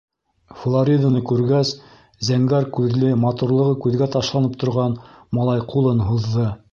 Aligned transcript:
Флориданы 0.59 1.19
күргәс, 1.31 1.73
зәңгәр 2.29 2.65
күҙле, 2.79 3.11
матурлығы 3.27 3.75
күҙгә 3.85 4.07
ташланып 4.19 4.57
торған 4.65 4.97
малай 5.41 5.67
ҡулын 5.75 6.03
һуҙҙы: 6.11 6.47